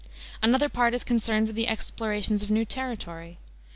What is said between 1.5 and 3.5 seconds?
the explorations of new territory.